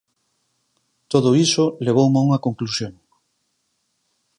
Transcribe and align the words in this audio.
Todo 1.11 1.29
iso 1.45 1.63
levoume 1.85 2.17
a 2.19 2.25
unha 2.27 2.43
conclusión. 2.45 2.93